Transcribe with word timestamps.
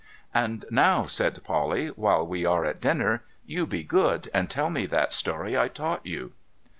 'And 0.33 0.65
now,' 0.71 1.05
said 1.05 1.43
Polly,' 1.43 1.87
while 1.89 2.25
we 2.25 2.43
are 2.43 2.65
at 2.65 2.81
dinner, 2.81 3.23
you 3.45 3.67
be 3.67 3.83
good, 3.83 4.31
and 4.33 4.49
tell 4.49 4.71
me 4.71 4.87
that 4.87 5.13
story 5.13 5.55
I 5.55 5.67
taught 5.67 6.03
you.' 6.07 6.31